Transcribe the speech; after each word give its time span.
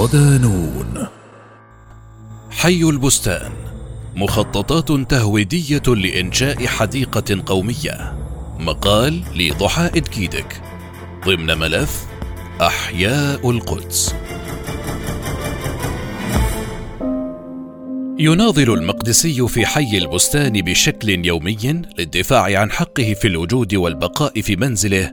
صدانون. 0.00 1.06
حي 2.50 2.82
البستان. 2.82 3.52
مخططات 4.16 5.10
تهويدية 5.10 5.82
لإنشاء 5.86 6.66
حديقة 6.66 7.42
قومية. 7.46 8.14
مقال 8.58 9.22
لضحاء 9.36 9.98
كيدك 9.98 10.62
ضمن 11.26 11.58
ملف 11.58 12.06
أحياء 12.60 13.50
القدس. 13.50 14.14
يناضل 18.18 18.74
المقدسي 18.74 19.48
في 19.48 19.66
حي 19.66 19.98
البستان 19.98 20.52
بشكل 20.52 21.26
يومي 21.26 21.82
للدفاع 21.98 22.60
عن 22.60 22.70
حقه 22.70 23.14
في 23.14 23.28
الوجود 23.28 23.74
والبقاء 23.74 24.40
في 24.40 24.56
منزله 24.56 25.12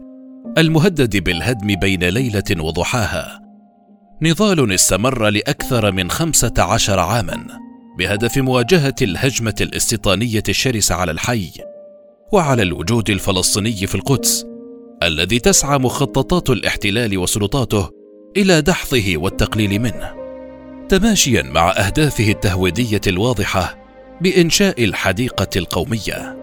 المهدد 0.57 1.17
بالهدم 1.17 1.75
بين 1.75 2.03
ليلة 2.03 2.63
وضحاها. 2.63 3.46
نضال 4.21 4.73
استمر 4.73 5.29
لأكثر 5.29 5.91
من 5.91 6.11
خمسة 6.11 6.53
عشر 6.57 6.99
عاما 6.99 7.47
بهدف 7.97 8.37
مواجهة 8.37 8.95
الهجمة 9.01 9.55
الاستيطانية 9.61 10.43
الشرسة 10.49 10.95
على 10.95 11.11
الحي 11.11 11.49
وعلى 12.31 12.61
الوجود 12.61 13.09
الفلسطيني 13.09 13.87
في 13.87 13.95
القدس 13.95 14.45
الذي 15.03 15.39
تسعى 15.39 15.77
مخططات 15.77 16.49
الاحتلال 16.49 17.17
وسلطاته 17.17 17.89
إلى 18.37 18.61
دحضه 18.61 19.17
والتقليل 19.17 19.79
منه 19.81 20.15
تماشيا 20.89 21.41
مع 21.41 21.71
أهدافه 21.71 22.31
التهويدية 22.31 23.01
الواضحة 23.07 23.77
بإنشاء 24.21 24.83
الحديقة 24.83 25.49
القومية. 25.55 26.37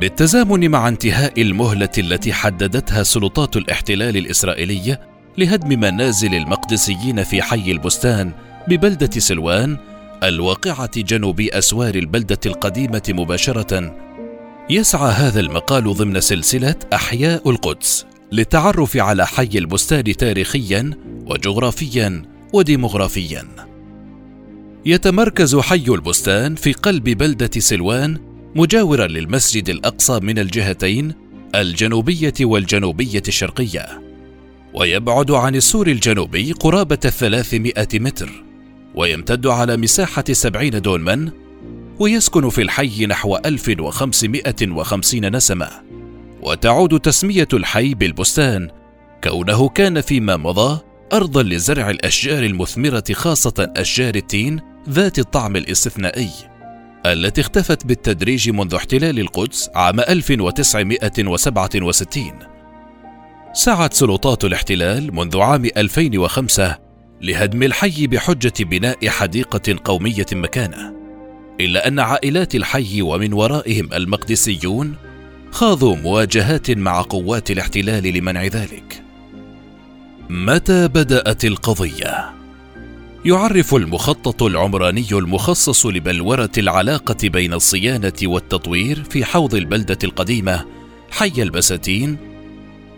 بالتزامن 0.00 0.70
مع 0.70 0.88
انتهاء 0.88 1.42
المهلة 1.42 1.90
التي 1.98 2.32
حددتها 2.32 3.02
سلطات 3.02 3.56
الاحتلال 3.56 4.16
الاسرائيلي 4.16 4.98
لهدم 5.38 5.80
منازل 5.80 6.34
المقدسيين 6.34 7.22
في 7.22 7.42
حي 7.42 7.72
البستان 7.72 8.32
ببلدة 8.68 9.20
سلوان 9.20 9.76
الواقعة 10.22 10.90
جنوب 10.96 11.40
أسوار 11.40 11.94
البلدة 11.94 12.38
القديمة 12.46 13.02
مباشرة. 13.08 13.96
يسعى 14.70 15.12
هذا 15.12 15.40
المقال 15.40 15.94
ضمن 15.94 16.20
سلسلة 16.20 16.74
أحياء 16.92 17.50
القدس 17.50 18.06
للتعرف 18.32 18.96
على 18.96 19.26
حي 19.26 19.50
البستان 19.54 20.04
تاريخيا 20.04 20.90
وجغرافيا 21.26 22.22
وديمغرافيا. 22.52 23.44
يتمركز 24.86 25.56
حي 25.56 25.84
البستان 25.88 26.54
في 26.54 26.72
قلب 26.72 27.04
بلدة 27.04 27.50
سلوان 27.58 28.18
مجاورا 28.54 29.06
للمسجد 29.06 29.68
الأقصى 29.68 30.20
من 30.20 30.38
الجهتين 30.38 31.14
الجنوبية 31.54 32.34
والجنوبية 32.40 33.22
الشرقية. 33.28 34.05
ويبعد 34.76 35.30
عن 35.30 35.54
السور 35.54 35.86
الجنوبي 35.86 36.52
قرابة 36.52 36.98
الثلاثمائه 37.04 37.88
متر 37.94 38.44
ويمتد 38.94 39.46
على 39.46 39.76
مساحة 39.76 40.24
سبعين 40.32 40.82
دونما 40.82 41.30
ويسكن 41.98 42.48
في 42.48 42.62
الحي 42.62 43.06
نحو 43.06 43.36
1550 43.36 45.36
نسمة. 45.36 45.68
وتعود 46.42 47.00
تسمية 47.00 47.48
الحي 47.52 47.94
بالبستان 47.94 48.68
كونه 49.24 49.68
كان 49.68 50.00
فيما 50.00 50.36
مضى 50.36 50.80
أرضا 51.12 51.42
لزرع 51.42 51.90
الأشجار 51.90 52.44
المثمرة 52.44 53.04
خاصة 53.12 53.72
أشجار 53.76 54.14
التين 54.14 54.60
ذات 54.88 55.18
الطعم 55.18 55.56
الاستثنائي 55.56 56.30
التي 57.06 57.40
اختفت 57.40 57.86
بالتدريج 57.86 58.50
منذ 58.50 58.74
احتلال 58.74 59.20
القدس 59.20 59.70
عام 59.74 60.00
1967 60.00 62.55
سعت 63.56 63.94
سلطات 63.94 64.44
الاحتلال 64.44 65.14
منذ 65.14 65.38
عام 65.38 65.64
2005 65.76 66.78
لهدم 67.22 67.62
الحي 67.62 68.06
بحجة 68.06 68.52
بناء 68.60 69.08
حديقة 69.08 69.76
قومية 69.84 70.26
مكانه 70.32 70.94
إلا 71.60 71.88
أن 71.88 71.98
عائلات 71.98 72.54
الحي 72.54 73.02
ومن 73.02 73.32
ورائهم 73.32 73.92
المقدسيون 73.92 74.94
خاضوا 75.50 75.96
مواجهات 75.96 76.70
مع 76.70 77.02
قوات 77.02 77.50
الاحتلال 77.50 78.02
لمنع 78.02 78.44
ذلك 78.44 79.02
متى 80.30 80.88
بدأت 80.88 81.44
القضية؟ 81.44 82.30
يعرف 83.24 83.74
المخطط 83.74 84.42
العمراني 84.42 85.06
المخصص 85.12 85.86
لبلورة 85.86 86.52
العلاقة 86.58 87.28
بين 87.28 87.52
الصيانة 87.52 88.12
والتطوير 88.22 89.04
في 89.10 89.24
حوض 89.24 89.54
البلدة 89.54 89.98
القديمة 90.04 90.64
حي 91.10 91.42
البساتين 91.42 92.35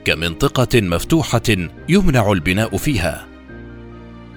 كمنطقة 0.08 0.80
مفتوحة 0.80 1.68
يمنع 1.88 2.32
البناء 2.32 2.76
فيها. 2.76 3.26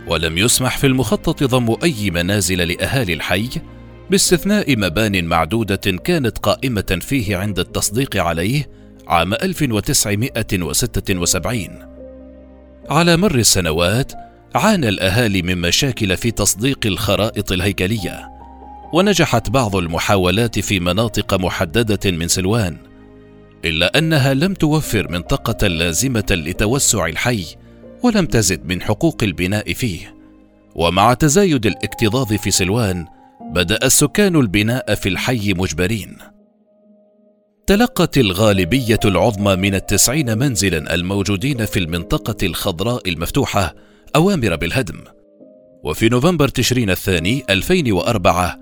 ولم 0.08 0.38
يسمح 0.38 0.78
في 0.78 0.88
المخطط 0.88 1.44
ضم 1.44 1.76
أي 1.84 2.12
منازل 2.12 2.58
لأهالي 2.58 3.14
الحي 3.14 3.50
باستثناء 4.10 4.78
مبان 4.78 5.26
معدودة 5.26 5.76
كانت 5.76 6.38
قائمة 6.38 7.00
فيه 7.02 7.38
عند 7.38 7.60
التصديق 7.60 8.18
عليه 8.18 8.70
عام 9.08 9.34
1976 9.34 11.68
على 12.90 13.18
مر 13.18 13.36
السنوات 13.36 14.14
عانى 14.56 14.90
الأهالي 14.90 15.42
من 15.42 15.58
مشاكل 15.58 16.18
في 16.18 16.32
تصديق 16.32 16.80
الخرائط 16.86 17.52
الهيكلية 17.52 18.30
ونجحت 18.94 19.50
بعض 19.50 19.76
المحاولات 19.76 20.60
في 20.60 20.80
مناطق 20.80 21.34
محددة 21.34 22.12
من 22.12 22.28
سلوان. 22.28 22.91
إلا 23.66 23.98
أنها 23.98 24.34
لم 24.34 24.54
توفر 24.54 25.12
منطقة 25.12 25.68
لازمة 25.68 26.26
لتوسع 26.32 27.06
الحي 27.06 27.46
ولم 28.04 28.26
تزد 28.26 28.66
من 28.66 28.82
حقوق 28.82 29.24
البناء 29.24 29.74
فيه. 29.74 30.16
ومع 30.76 31.14
تزايد 31.14 31.66
الاكتظاظ 31.66 32.34
في 32.34 32.52
سلوان 32.52 33.06
بدأ 33.42 33.86
السكان 33.86 34.36
البناء 34.36 34.96
في 34.96 35.10
الحي 35.10 35.54
مجبرين. 35.54 36.18
تلقت 37.68 38.18
الغالبية 38.18 39.00
العظمى 39.06 39.56
من 39.56 39.76
التسعين 39.76 40.38
منزلا 40.38 40.94
الموجودين 40.94 41.66
في 41.66 41.80
المنطقة 41.80 42.48
الخضراء 42.48 43.10
المفتوحة 43.10 43.76
أوامر 44.16 44.56
بالهدم. 44.56 45.04
وفي 45.84 46.10
نوفمبر 46.10 46.48
تشرين 46.48 46.90
الثاني 46.90 47.44
2004 47.50 48.60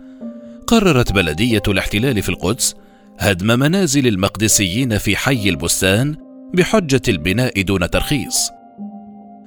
قررت 0.68 1.12
بلدية 1.12 1.62
الاحتلال 1.68 2.22
في 2.22 2.30
القدس 2.30 2.76
هدم 3.20 3.60
منازل 3.60 4.08
المقدسيين 4.08 4.98
في 4.98 5.18
حي 5.18 5.50
البستان 5.50 6.16
بحجة 6.54 7.02
البناء 7.08 7.62
دون 7.62 7.90
ترخيص 7.90 8.50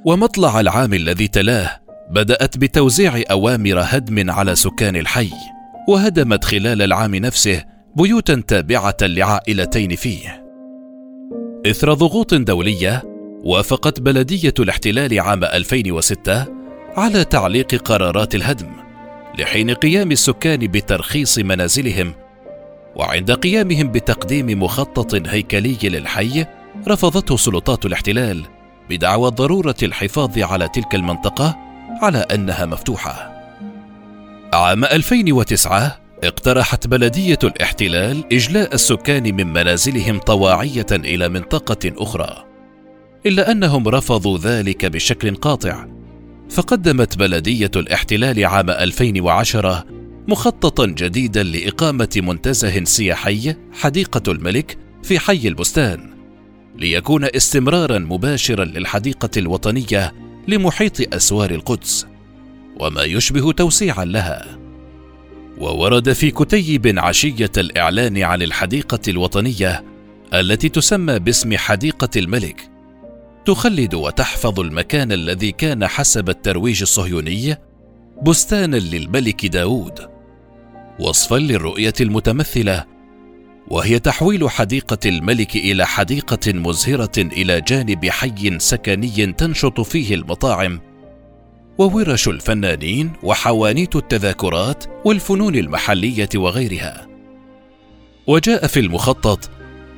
ومطلع 0.04 0.60
العام 0.60 0.94
الذي 0.94 1.28
تلاه 1.28 1.80
بدأت 2.10 2.58
بتوزيع 2.58 3.22
أوامر 3.30 3.80
هدم 3.80 4.30
على 4.30 4.54
سكان 4.54 4.96
الحي، 4.96 5.30
وهدمت 5.88 6.44
خلال 6.44 6.82
العام 6.82 7.14
نفسه 7.14 7.64
بيوتا 7.96 8.42
تابعة 8.48 8.96
لعائلتين 9.02 9.96
فيه. 9.96 10.44
إثر 11.66 11.92
ضغوط 11.92 12.34
دولية، 12.34 13.02
وافقت 13.44 14.00
بلدية 14.00 14.54
الاحتلال 14.58 15.20
عام 15.20 15.44
2006 15.44 16.46
على 16.96 17.24
تعليق 17.24 17.74
قرارات 17.74 18.34
الهدم، 18.34 18.70
لحين 19.38 19.70
قيام 19.70 20.12
السكان 20.12 20.58
بترخيص 20.58 21.38
منازلهم، 21.38 22.14
وعند 22.96 23.30
قيامهم 23.30 23.92
بتقديم 23.92 24.62
مخطط 24.62 25.28
هيكلي 25.28 25.78
للحي، 25.82 26.46
رفضته 26.88 27.36
سلطات 27.36 27.86
الاحتلال 27.86 28.42
بدعوى 28.90 29.30
ضروره 29.30 29.76
الحفاظ 29.82 30.38
على 30.38 30.68
تلك 30.68 30.94
المنطقة 30.94 31.56
على 32.02 32.18
أنها 32.18 32.66
مفتوحة. 32.66 33.32
عام 34.54 34.84
2009 34.84 35.98
اقترحت 36.24 36.86
بلدية 36.86 37.38
الاحتلال 37.44 38.24
إجلاء 38.32 38.74
السكان 38.74 39.34
من 39.34 39.46
منازلهم 39.52 40.18
طواعية 40.18 40.86
إلى 40.90 41.28
منطقة 41.28 41.92
أخرى. 41.96 42.44
إلا 43.26 43.50
أنهم 43.50 43.88
رفضوا 43.88 44.38
ذلك 44.38 44.86
بشكل 44.86 45.34
قاطع 45.34 45.86
فقدمت 46.50 47.18
بلدية 47.18 47.70
الاحتلال 47.76 48.46
عام 48.46 48.70
2010 48.70 49.84
مخططا 50.28 50.86
جديدا 50.86 51.42
لإقامة 51.42 52.08
منتزه 52.16 52.84
سياحي 52.84 53.54
حديقة 53.72 54.32
الملك 54.32 54.78
في 55.02 55.18
حي 55.18 55.48
البستان 55.48 56.12
ليكون 56.76 57.24
استمرارا 57.24 57.98
مباشرا 57.98 58.64
للحديقة 58.64 59.30
الوطنية 59.36 60.14
لمحيط 60.48 61.14
أسوار 61.14 61.50
القدس 61.50 62.06
وما 62.80 63.02
يشبه 63.02 63.52
توسيعا 63.52 64.04
لها. 64.04 64.58
وورد 65.58 66.12
في 66.12 66.30
كتيب 66.30 66.98
عشية 66.98 67.50
الإعلان 67.58 68.18
عن 68.18 68.42
الحديقة 68.42 69.00
الوطنية 69.08 69.84
التي 70.34 70.68
تسمى 70.68 71.18
باسم 71.18 71.56
حديقة 71.56 72.08
الملك 72.16 72.70
تخلد 73.46 73.94
وتحفظ 73.94 74.60
المكان 74.60 75.12
الذي 75.12 75.52
كان 75.52 75.86
حسب 75.86 76.28
الترويج 76.28 76.82
الصهيوني 76.82 77.56
بستانا 78.22 78.76
للملك 78.76 79.46
داود. 79.46 80.11
وصفا 80.98 81.36
للرؤية 81.36 81.94
المتمثلة 82.00 82.84
وهي 83.68 83.98
تحويل 83.98 84.50
حديقة 84.50 84.98
الملك 85.06 85.56
إلى 85.56 85.86
حديقة 85.86 86.52
مزهرة 86.52 87.18
إلى 87.18 87.60
جانب 87.60 88.06
حي 88.06 88.58
سكني 88.58 89.32
تنشط 89.32 89.80
فيه 89.80 90.14
المطاعم 90.14 90.80
وورش 91.78 92.28
الفنانين 92.28 93.12
وحوانيت 93.22 93.96
التذاكرات 93.96 94.84
والفنون 95.04 95.54
المحلية 95.54 96.28
وغيرها. 96.34 97.06
وجاء 98.26 98.66
في 98.66 98.80
المخطط 98.80 99.50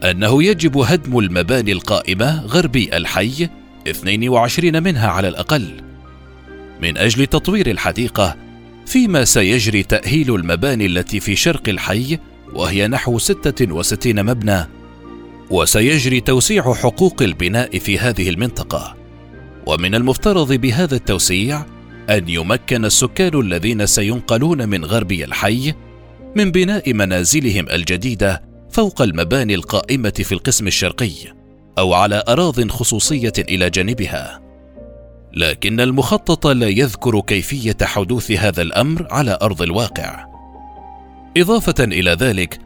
أنه 0.05 0.43
يجب 0.43 0.79
هدم 0.79 1.19
المباني 1.19 1.73
القائمة 1.73 2.47
غربي 2.47 2.97
الحي 2.97 3.49
22 3.89 4.83
منها 4.83 5.09
على 5.09 5.29
الأقل 5.29 5.83
من 6.83 6.99
أجل 6.99 7.27
تطوير 7.27 7.71
الحديقة 7.71 8.37
فيما 8.87 9.25
سيجري 9.25 9.83
تأهيل 9.83 10.35
المباني 10.35 10.87
التي 10.87 11.21
في 11.21 11.37
شرق 11.37 11.69
الحي 11.69 12.19
وهي 12.53 12.89
نحو 12.89 13.19
66 13.19 14.25
مبنى. 14.25 14.69
وسيجري 15.51 16.21
توسيع 16.21 16.75
حقوق 16.75 17.23
البناء 17.23 17.79
في 17.79 17.99
هذه 17.99 18.29
المنطقة. 18.29 18.97
ومن 19.67 19.95
المفترض 19.95 20.53
بهذا 20.53 20.95
التوسيع 20.97 21.67
أن 22.11 22.29
يمكن 22.29 22.85
السكان 22.85 23.41
الذين 23.41 23.87
سينقلون 23.87 24.69
من 24.69 24.85
غربي 24.85 25.25
الحي 25.25 25.75
من 26.37 26.51
بناء 26.51 26.93
منازلهم 26.93 27.69
الجديدة 27.69 28.43
فوق 28.71 29.03
المباني 29.03 29.55
القائمة 29.55 30.11
في 30.11 30.33
القسم 30.33 30.67
الشرقي 30.67 31.13
أو 31.79 31.95
على 31.95 32.23
اراض 32.29 32.71
خصوصية 32.71 33.33
إلى 33.39 33.71
جانبها. 33.71 34.44
لكن 35.37 35.81
المخطط 35.81 36.47
لا 36.47 36.69
يذكر 36.69 37.21
كيفية 37.21 37.77
حدوث 37.83 38.31
هذا 38.31 38.63
الأمر 38.63 39.07
على 39.11 39.39
أرض 39.43 39.63
الواقع. 39.63 40.27
إضافة 41.37 41.85
إلى 41.85 42.11
ذلك 42.11 42.59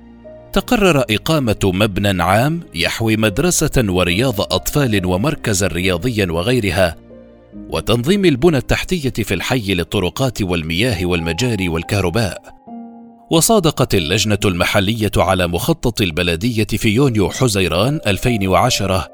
تقرر 0.53 1.05
إقامة 1.11 1.57
مبنى 1.65 2.23
عام 2.23 2.61
يحوي 2.75 3.17
مدرسة 3.17 3.85
ورياض 3.89 4.41
أطفال 4.41 5.07
ومركزا 5.07 5.67
رياضيا 5.67 6.27
وغيرها 6.31 6.97
وتنظيم 7.71 8.25
البنى 8.25 8.57
التحتية 8.57 9.25
في 9.25 9.35
الحي 9.35 9.75
للطرقات 9.75 10.43
والمياه 10.43 11.07
والمجاري 11.07 11.69
والكهرباء. 11.69 12.43
وصادقت 13.31 13.95
اللجنة 13.95 14.39
المحلية 14.45 15.11
على 15.17 15.47
مخطط 15.47 16.01
البلدية 16.01 16.65
في 16.65 16.89
يونيو 16.89 17.31
حزيران 17.31 18.01
2010 18.07 19.09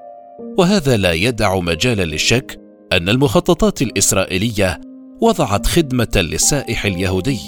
وهذا 0.58 0.96
لا 0.96 1.12
يدع 1.12 1.58
مجالا 1.58 2.04
للشك 2.04 2.63
أن 2.92 3.08
المخططات 3.08 3.82
الإسرائيلية 3.82 4.80
وضعت 5.20 5.66
خدمة 5.66 6.12
للسائح 6.16 6.84
اليهودي 6.84 7.40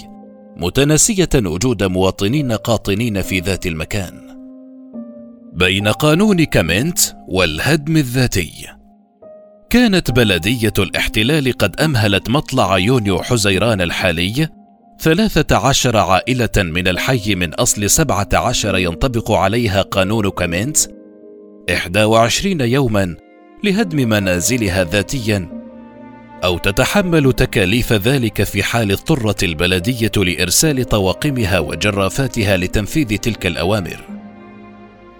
متناسية 0.57 1.29
وجود 1.35 1.85
مواطنين 1.85 2.53
قاطنين 2.53 3.23
في 3.23 3.41
ذات 3.41 3.67
المكان. 3.67 4.27
بين 5.53 5.89
قانون 5.89 6.45
كامنت 6.45 6.99
والهدم 7.29 7.97
الذاتي. 7.97 8.67
كانت 9.71 10.11
بلدية 10.11 10.73
الاحتلال 10.79 11.53
قد 11.53 11.81
أمهلت 11.81 12.31
مطلع 12.31 12.79
يونيو 12.79 13.23
حزيران 13.23 13.81
الحالي 13.81 14.49
ثلاثة 15.01 15.57
عشر 15.57 15.97
عائلة 15.97 16.51
من 16.57 16.89
الحي 16.89 17.35
من 17.35 17.55
أصل 17.55 17.91
سبعة 17.91 18.29
عشر 18.35 18.79
ينطبق 18.79 19.33
عليها 19.33 19.83
قانون 19.83 20.31
إحدى 21.71 22.05
وعشرين 22.05 22.61
يوما 22.61 23.17
لهدم 23.65 24.09
منازلها 24.09 24.85
ذاتيا 24.85 25.49
أو 26.45 26.59
تتحمل 26.59 27.33
تكاليف 27.33 27.93
ذلك 27.93 28.43
في 28.43 28.63
حال 28.63 28.93
اضطرت 28.93 29.45
البلدية 29.45 30.13
لإرسال 30.17 30.85
طواقمها 30.85 31.59
وجرافاتها 31.59 32.57
لتنفيذ 32.57 33.17
تلك 33.17 33.47
الأوامر. 33.47 34.01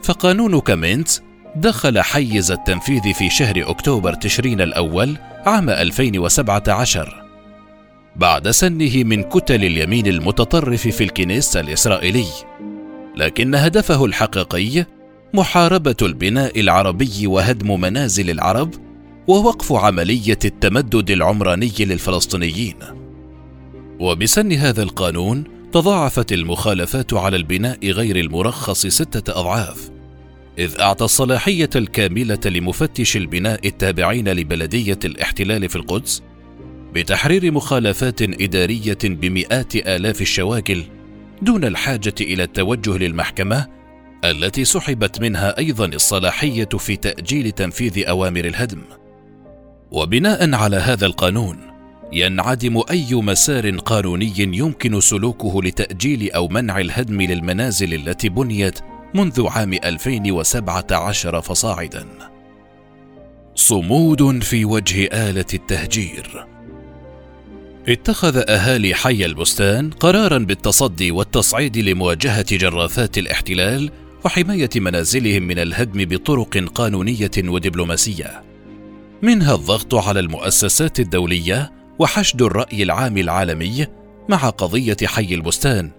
فقانون 0.03 0.61
كامينت 0.61 1.09
دخل 1.57 2.01
حيز 2.01 2.51
التنفيذ 2.51 3.13
في 3.15 3.31
شهر 3.31 3.71
أكتوبر 3.71 4.15
تشرين 4.15 4.61
الأول 4.61 5.17
عام 5.47 5.71
2017 5.71 7.23
بعد 8.17 8.51
سنه 8.51 9.05
من 9.05 9.23
كتل 9.23 9.65
اليمين 9.65 10.07
المتطرف 10.07 10.89
في 10.89 11.05
الكنيس 11.05 11.57
الإسرائيلي 11.57 12.27
لكن 13.17 13.55
هدفه 13.55 14.05
الحقيقي 14.05 14.87
محاربة 15.35 15.97
البناء 16.03 16.61
العربي 16.61 17.27
وهدم 17.27 17.81
منازل 17.81 18.31
العرب 18.31 18.71
ووقف 19.29 19.73
عملية 19.73 20.39
التمدد 20.45 21.11
العمراني 21.11 21.73
للفلسطينيين. 21.81 22.77
وبسن 24.01 24.53
هذا 24.53 24.83
القانون 24.83 25.45
تضاعفت 25.73 26.33
المخالفات 26.33 27.15
على 27.15 27.37
البناء 27.37 27.91
غير 27.91 28.17
المرخص 28.17 28.87
ستة 28.87 29.41
أضعاف 29.41 29.91
إذ 30.59 30.81
أعطى 30.81 31.05
الصلاحية 31.05 31.71
الكاملة 31.77 32.39
لمفتش 32.47 33.17
البناء 33.17 33.67
التابعين 33.67 34.29
لبلدية 34.29 34.99
الاحتلال 35.05 35.69
في 35.69 35.77
القدس 35.77 36.23
بتحرير 36.95 37.53
مخالفات 37.53 38.23
إدارية 38.23 38.99
بمئات 39.05 39.77
آلاف 39.77 40.21
الشواكل 40.21 40.83
دون 41.43 41.65
الحاجة 41.65 42.15
إلى 42.21 42.43
التوجه 42.43 42.97
للمحكمة 42.99 43.67
التي 44.25 44.65
سحبت 44.65 45.21
منها 45.21 45.59
أيضا 45.59 45.87
الصلاحية 45.87 46.69
في 46.79 46.97
تأجيل 46.97 47.53
تنفيذ 47.53 48.09
أوامر 48.09 48.45
الهدم. 48.45 48.83
وبناء 49.91 50.55
على 50.55 50.77
هذا 50.77 51.07
القانون 51.07 51.59
ينعدم 52.13 52.83
أي 52.91 53.15
مسار 53.15 53.77
قانوني 53.77 54.33
يمكن 54.37 55.01
سلوكه 55.01 55.63
لتأجيل 55.63 56.33
أو 56.33 56.49
منع 56.49 56.79
الهدم 56.79 57.23
للمنازل 57.23 57.95
التي 57.95 58.29
بنيت 58.29 58.79
منذ 59.15 59.47
عام 59.49 59.73
2017 59.73 61.41
فصاعدا. 61.41 62.07
صمود 63.55 64.43
في 64.43 64.65
وجه 64.65 65.09
آلة 65.13 65.47
التهجير. 65.55 66.47
اتخذ 67.89 68.37
أهالي 68.49 68.95
حي 68.95 69.25
البستان 69.25 69.91
قرارا 69.91 70.39
بالتصدي 70.39 71.11
والتصعيد 71.11 71.79
لمواجهة 71.79 72.57
جرافات 72.57 73.19
الاحتلال 73.19 73.91
وحمايه 74.27 74.71
منازلهم 74.77 75.43
من 75.43 75.59
الهدم 75.59 76.05
بطرق 76.05 76.59
قانونية 76.75 77.31
ودبلوماسية. 77.39 78.43
منها 79.23 79.55
الضغط 79.55 79.95
على 79.95 80.21
المؤسسات 80.21 81.01
الدولية 81.01 81.73
وحشد 81.99 82.43
الرأي 82.43 82.83
العام 82.83 83.19
العالمي 83.19 83.87
مع 84.29 84.49
قضية 84.49 84.97
حي 85.05 85.35
البستان. 85.35 85.91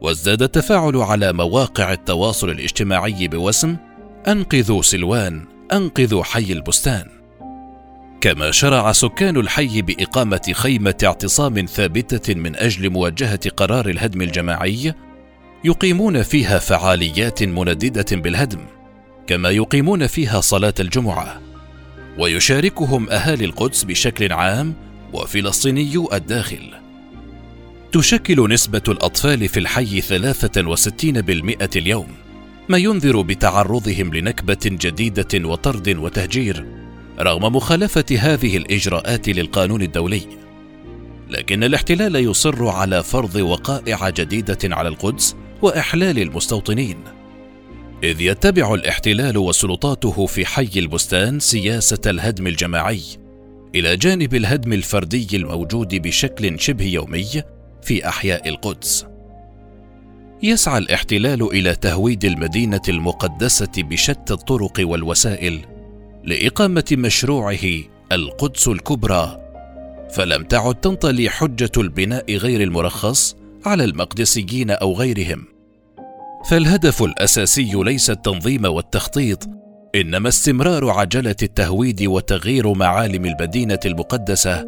وازداد 0.00 0.42
التفاعل 0.42 0.96
على 0.96 1.32
مواقع 1.32 1.92
التواصل 1.92 2.50
الاجتماعي 2.50 3.28
بوسم 3.28 3.76
أنقذوا 4.28 4.82
سلوان 4.82 5.44
أنقذوا 5.72 6.24
حي 6.24 6.52
البستان. 6.52 7.06
كما 8.20 8.50
شرع 8.50 8.92
سكان 8.92 9.36
الحي 9.36 9.82
بإقامة 9.82 10.52
خيمة 10.52 10.96
اعتصام 11.04 11.66
ثابتة 11.66 12.34
من 12.34 12.56
أجل 12.56 12.90
مواجهة 12.90 13.50
قرار 13.56 13.88
الهدم 13.88 14.22
الجماعي 14.22 14.94
يقيمون 15.64 16.22
فيها 16.22 16.58
فعاليات 16.58 17.42
منددة 17.42 18.16
بالهدم 18.16 18.60
كما 19.26 19.50
يقيمون 19.50 20.06
فيها 20.06 20.40
صلاة 20.40 20.74
الجمعة 20.80 21.40
ويشاركهم 22.18 23.10
أهالي 23.10 23.44
القدس 23.44 23.84
بشكل 23.84 24.32
عام 24.32 24.74
وفلسطينيو 25.12 26.10
الداخل. 26.12 26.74
تشكل 27.92 28.48
نسبة 28.48 28.82
الأطفال 28.88 29.48
في 29.48 29.60
الحي 29.60 30.00
63% 30.00 31.76
اليوم 31.76 32.08
ما 32.68 32.78
ينذر 32.78 33.20
بتعرضهم 33.20 34.14
لنكبة 34.14 34.58
جديدة 34.64 35.48
وطرد 35.48 35.96
وتهجير 35.96 36.66
رغم 37.20 37.56
مخالفة 37.56 38.04
هذه 38.18 38.56
الإجراءات 38.56 39.28
للقانون 39.28 39.82
الدولي. 39.82 40.22
لكن 41.30 41.64
الاحتلال 41.64 42.16
يصر 42.16 42.68
على 42.68 43.02
فرض 43.02 43.36
وقائع 43.36 44.10
جديدة 44.10 44.58
على 44.64 44.88
القدس 44.88 45.36
وإحلال 45.62 46.18
المستوطنين 46.18 46.96
إذ 48.02 48.20
يتبع 48.20 48.74
الاحتلال 48.74 49.38
وسلطاته 49.38 50.26
في 50.26 50.46
حي 50.46 50.70
البستان 50.76 51.40
سياسة 51.40 51.98
الهدم 52.06 52.46
الجماعي 52.46 53.00
إلى 53.74 53.96
جانب 53.96 54.34
الهدم 54.34 54.72
الفردي 54.72 55.36
الموجود 55.36 55.94
بشكل 55.94 56.60
شبه 56.60 56.84
يومي 56.84 57.42
في 57.82 58.08
أحياء 58.08 58.48
القدس. 58.48 59.06
يسعى 60.42 60.78
الاحتلال 60.78 61.42
إلى 61.42 61.74
تهويد 61.74 62.24
المدينة 62.24 62.82
المقدسة 62.88 63.72
بشتى 63.78 64.32
الطرق 64.32 64.72
والوسائل 64.80 65.60
لإقامة 66.24 66.84
مشروعه 66.92 67.82
القدس 68.12 68.68
الكبرى، 68.68 69.40
فلم 70.10 70.44
تعد 70.44 70.74
تنطلي 70.74 71.30
حجة 71.30 71.72
البناء 71.76 72.36
غير 72.36 72.62
المرخص 72.62 73.36
على 73.66 73.84
المقدسيين 73.84 74.70
أو 74.70 74.92
غيرهم. 74.92 75.44
فالهدف 76.44 77.02
الأساسي 77.02 77.70
ليس 77.74 78.10
التنظيم 78.10 78.64
والتخطيط 78.64 79.48
إنما 79.94 80.28
استمرار 80.28 80.90
عجلة 80.90 81.36
التهويد 81.42 82.02
وتغيير 82.02 82.72
معالم 82.72 83.26
المدينة 83.26 83.78
المقدسة 83.86 84.66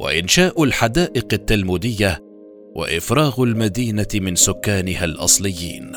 وإنشاء 0.00 0.64
الحدائق 0.64 1.26
التلمودية 1.32 2.18
وإفراغ 2.74 3.42
المدينة 3.42 4.06
من 4.14 4.34
سكانها 4.34 5.04
الأصليين 5.04 5.92